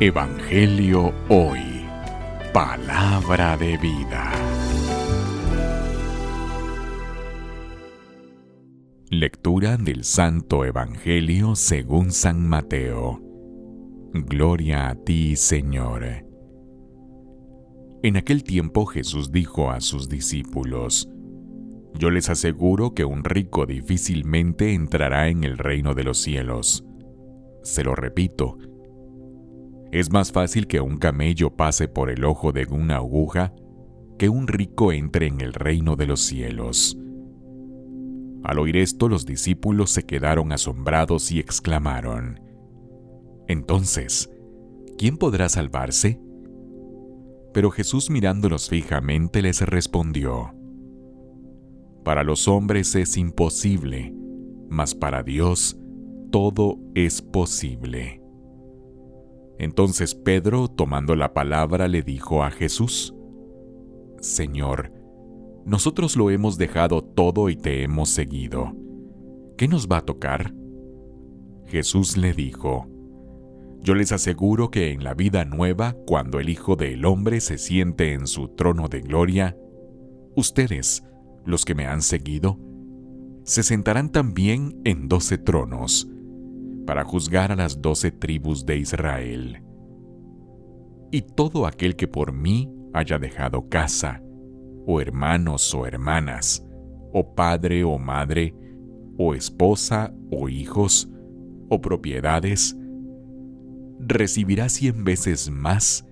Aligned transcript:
Evangelio 0.00 1.12
Hoy. 1.28 1.84
Palabra 2.52 3.56
de 3.56 3.76
vida. 3.76 4.32
Lectura 9.10 9.76
del 9.76 10.02
Santo 10.02 10.64
Evangelio 10.64 11.54
según 11.54 12.10
San 12.10 12.48
Mateo. 12.48 13.20
Gloria 14.12 14.88
a 14.88 14.94
ti, 14.96 15.36
Señor. 15.36 16.04
En 18.02 18.16
aquel 18.16 18.42
tiempo 18.42 18.86
Jesús 18.86 19.30
dijo 19.30 19.70
a 19.70 19.80
sus 19.80 20.08
discípulos, 20.08 21.08
Yo 21.94 22.10
les 22.10 22.28
aseguro 22.28 22.94
que 22.94 23.04
un 23.04 23.22
rico 23.22 23.66
difícilmente 23.66 24.74
entrará 24.74 25.28
en 25.28 25.44
el 25.44 25.58
reino 25.58 25.94
de 25.94 26.02
los 26.02 26.18
cielos. 26.18 26.84
Se 27.62 27.84
lo 27.84 27.94
repito, 27.94 28.58
es 29.92 30.10
más 30.10 30.32
fácil 30.32 30.66
que 30.66 30.80
un 30.80 30.96
camello 30.96 31.54
pase 31.54 31.86
por 31.86 32.08
el 32.08 32.24
ojo 32.24 32.50
de 32.50 32.64
una 32.64 32.96
aguja 32.96 33.52
que 34.18 34.30
un 34.30 34.48
rico 34.48 34.90
entre 34.90 35.26
en 35.26 35.42
el 35.42 35.52
reino 35.52 35.96
de 35.96 36.06
los 36.06 36.20
cielos. 36.20 36.96
Al 38.42 38.58
oír 38.58 38.78
esto 38.78 39.08
los 39.08 39.26
discípulos 39.26 39.90
se 39.90 40.04
quedaron 40.04 40.50
asombrados 40.50 41.30
y 41.30 41.38
exclamaron, 41.38 42.40
Entonces, 43.46 44.30
¿quién 44.96 45.18
podrá 45.18 45.50
salvarse? 45.50 46.18
Pero 47.52 47.70
Jesús 47.70 48.08
mirándolos 48.08 48.70
fijamente 48.70 49.42
les 49.42 49.60
respondió, 49.60 50.54
Para 52.02 52.24
los 52.24 52.48
hombres 52.48 52.94
es 52.94 53.18
imposible, 53.18 54.14
mas 54.70 54.94
para 54.94 55.22
Dios 55.22 55.76
todo 56.30 56.78
es 56.94 57.20
posible. 57.20 58.21
Entonces 59.62 60.16
Pedro, 60.16 60.66
tomando 60.66 61.14
la 61.14 61.34
palabra, 61.34 61.86
le 61.86 62.02
dijo 62.02 62.42
a 62.42 62.50
Jesús, 62.50 63.14
Señor, 64.18 64.92
nosotros 65.64 66.16
lo 66.16 66.30
hemos 66.30 66.58
dejado 66.58 67.00
todo 67.00 67.48
y 67.48 67.54
te 67.54 67.84
hemos 67.84 68.08
seguido. 68.08 68.74
¿Qué 69.56 69.68
nos 69.68 69.86
va 69.86 69.98
a 69.98 70.04
tocar? 70.04 70.52
Jesús 71.66 72.16
le 72.16 72.32
dijo, 72.32 72.88
Yo 73.78 73.94
les 73.94 74.10
aseguro 74.10 74.72
que 74.72 74.90
en 74.90 75.04
la 75.04 75.14
vida 75.14 75.44
nueva, 75.44 75.96
cuando 76.08 76.40
el 76.40 76.48
Hijo 76.48 76.74
del 76.74 77.04
Hombre 77.04 77.40
se 77.40 77.56
siente 77.56 78.14
en 78.14 78.26
su 78.26 78.48
trono 78.48 78.88
de 78.88 79.00
gloria, 79.00 79.56
ustedes, 80.34 81.04
los 81.44 81.64
que 81.64 81.76
me 81.76 81.86
han 81.86 82.02
seguido, 82.02 82.58
se 83.44 83.62
sentarán 83.62 84.10
también 84.10 84.80
en 84.82 85.06
doce 85.06 85.38
tronos 85.38 86.11
para 86.86 87.04
juzgar 87.04 87.52
a 87.52 87.56
las 87.56 87.80
doce 87.80 88.10
tribus 88.10 88.66
de 88.66 88.78
Israel. 88.78 89.62
Y 91.10 91.22
todo 91.22 91.66
aquel 91.66 91.96
que 91.96 92.08
por 92.08 92.32
mí 92.32 92.72
haya 92.92 93.18
dejado 93.18 93.68
casa, 93.68 94.22
o 94.86 95.00
hermanos 95.00 95.74
o 95.74 95.86
hermanas, 95.86 96.66
o 97.12 97.34
padre 97.34 97.84
o 97.84 97.98
madre, 97.98 98.54
o 99.18 99.34
esposa 99.34 100.14
o 100.30 100.48
hijos, 100.48 101.10
o 101.68 101.80
propiedades, 101.80 102.76
recibirá 103.98 104.68
cien 104.68 105.04
veces 105.04 105.50
más 105.50 106.06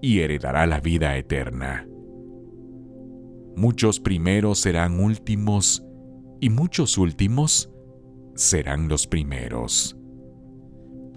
y 0.00 0.20
heredará 0.20 0.66
la 0.66 0.80
vida 0.80 1.16
eterna. 1.16 1.86
Muchos 3.56 4.00
primeros 4.00 4.58
serán 4.58 5.00
últimos 5.00 5.84
y 6.40 6.50
muchos 6.50 6.98
últimos 6.98 7.72
serán 8.36 8.88
los 8.88 9.06
primeros. 9.06 9.96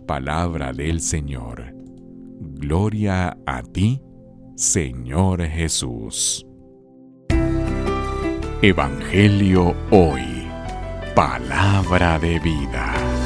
Palabra 0.07 0.73
del 0.73 1.01
Señor. 1.01 1.73
Gloria 2.39 3.37
a 3.45 3.61
ti, 3.61 4.01
Señor 4.55 5.45
Jesús. 5.45 6.45
Evangelio 8.61 9.75
hoy. 9.91 10.47
Palabra 11.15 12.17
de 12.19 12.39
vida. 12.39 13.18